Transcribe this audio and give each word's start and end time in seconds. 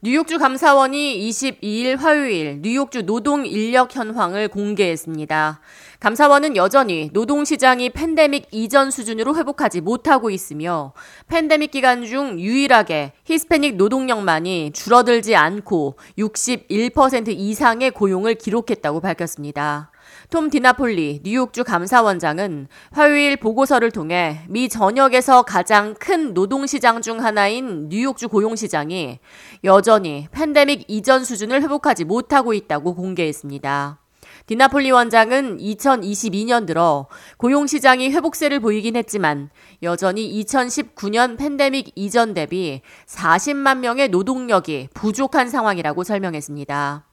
뉴욕주 0.00 0.38
감사원이 0.38 1.28
22일 1.28 1.96
화요일 1.96 2.60
뉴욕주 2.62 3.04
노동 3.04 3.44
인력 3.44 3.96
현황을 3.96 4.46
공개했습니다. 4.46 5.60
감사원은 5.98 6.54
여전히 6.54 7.10
노동시장이 7.12 7.90
팬데믹 7.90 8.46
이전 8.52 8.92
수준으로 8.92 9.34
회복하지 9.34 9.80
못하고 9.80 10.30
있으며 10.30 10.92
팬데믹 11.26 11.72
기간 11.72 12.06
중 12.06 12.38
유일하게 12.38 13.10
히스패닉 13.24 13.74
노동력만이 13.74 14.70
줄어들지 14.72 15.34
않고 15.34 15.96
61% 16.16 17.30
이상의 17.30 17.90
고용을 17.90 18.36
기록했다고 18.36 19.00
밝혔습니다. 19.00 19.90
톰 20.30 20.50
디나폴리 20.50 21.22
뉴욕주 21.24 21.64
감사원장은 21.64 22.68
화요일 22.90 23.38
보고서를 23.38 23.90
통해 23.90 24.42
미 24.48 24.68
전역에서 24.68 25.40
가장 25.40 25.94
큰 25.94 26.34
노동시장 26.34 27.00
중 27.00 27.24
하나인 27.24 27.88
뉴욕주 27.88 28.28
고용시장이 28.28 29.20
여전히 29.64 30.28
팬데믹 30.30 30.84
이전 30.86 31.24
수준을 31.24 31.62
회복하지 31.62 32.04
못하고 32.04 32.52
있다고 32.52 32.94
공개했습니다. 32.94 34.00
디나폴리 34.44 34.90
원장은 34.90 35.56
2022년 35.58 36.66
들어 36.66 37.06
고용시장이 37.38 38.10
회복세를 38.10 38.60
보이긴 38.60 38.96
했지만 38.96 39.48
여전히 39.82 40.42
2019년 40.42 41.38
팬데믹 41.38 41.92
이전 41.94 42.34
대비 42.34 42.82
40만 43.06 43.78
명의 43.78 44.10
노동력이 44.10 44.88
부족한 44.92 45.48
상황이라고 45.48 46.04
설명했습니다. 46.04 47.07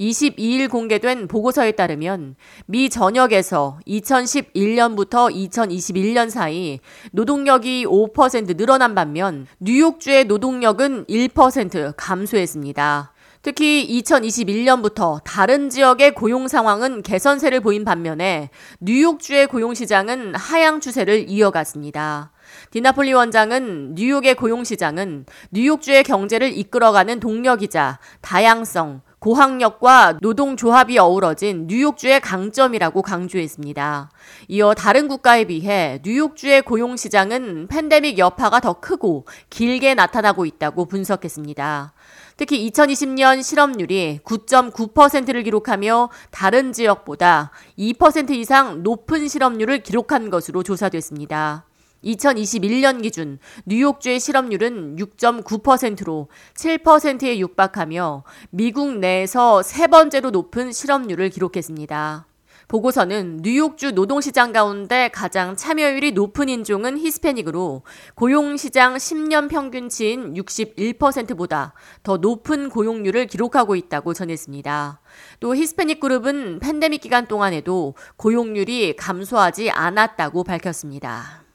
22일 0.00 0.70
공개된 0.70 1.28
보고서에 1.28 1.72
따르면 1.72 2.36
미 2.66 2.88
전역에서 2.88 3.78
2011년부터 3.86 5.30
2021년 5.30 6.30
사이 6.30 6.80
노동력이 7.12 7.84
5% 7.86 8.56
늘어난 8.56 8.94
반면 8.94 9.46
뉴욕주의 9.58 10.24
노동력은 10.24 11.04
1% 11.04 11.94
감소했습니다. 11.96 13.12
특히 13.42 13.86
2021년부터 14.02 15.20
다른 15.24 15.70
지역의 15.70 16.14
고용 16.14 16.46
상황은 16.46 17.02
개선세를 17.02 17.60
보인 17.60 17.84
반면에 17.84 18.50
뉴욕주의 18.80 19.46
고용 19.46 19.72
시장은 19.72 20.34
하향 20.34 20.80
추세를 20.80 21.24
이어갔습니다. 21.28 22.32
디나폴리 22.70 23.14
원장은 23.14 23.94
뉴욕의 23.94 24.34
고용 24.34 24.64
시장은 24.64 25.24
뉴욕주의 25.52 26.02
경제를 26.02 26.52
이끌어가는 26.56 27.18
동력이자 27.20 27.98
다양성, 28.20 29.00
고학력과 29.20 30.18
노동조합이 30.20 30.98
어우러진 30.98 31.66
뉴욕주의 31.66 32.18
강점이라고 32.20 33.02
강조했습니다. 33.02 34.10
이어 34.48 34.72
다른 34.72 35.08
국가에 35.08 35.44
비해 35.44 36.00
뉴욕주의 36.02 36.62
고용시장은 36.62 37.68
팬데믹 37.68 38.18
여파가 38.18 38.60
더 38.60 38.80
크고 38.80 39.26
길게 39.50 39.94
나타나고 39.94 40.46
있다고 40.46 40.86
분석했습니다. 40.86 41.92
특히 42.38 42.70
2020년 42.70 43.42
실업률이 43.42 44.20
9.9%를 44.24 45.42
기록하며 45.42 46.08
다른 46.30 46.72
지역보다 46.72 47.50
2% 47.78 48.30
이상 48.30 48.82
높은 48.82 49.28
실업률을 49.28 49.82
기록한 49.82 50.30
것으로 50.30 50.62
조사됐습니다. 50.62 51.66
2021년 52.04 53.02
기준 53.02 53.38
뉴욕주의 53.66 54.20
실업률은 54.20 54.96
6.9%로 54.96 56.28
7%에 56.54 57.38
육박하며 57.38 58.24
미국 58.50 58.98
내에서 58.98 59.62
세 59.62 59.86
번째로 59.86 60.30
높은 60.30 60.72
실업률을 60.72 61.30
기록했습니다. 61.30 62.26
보고서는 62.70 63.40
뉴욕주 63.42 63.90
노동시장 63.90 64.52
가운데 64.52 65.08
가장 65.08 65.56
참여율이 65.56 66.12
높은 66.12 66.48
인종은 66.48 66.98
히스패닉으로 66.98 67.82
고용시장 68.14 68.94
10년 68.94 69.48
평균치인 69.48 70.34
61%보다 70.34 71.74
더 72.04 72.18
높은 72.18 72.68
고용률을 72.68 73.26
기록하고 73.26 73.74
있다고 73.74 74.14
전했습니다. 74.14 75.00
또 75.40 75.56
히스패닉 75.56 75.98
그룹은 75.98 76.60
팬데믹 76.60 77.00
기간 77.00 77.26
동안에도 77.26 77.94
고용률이 78.16 78.94
감소하지 78.94 79.72
않았다고 79.72 80.44
밝혔습니다. 80.44 81.49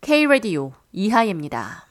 K-Radio 0.00 0.72
이하예입니다. 0.92 1.89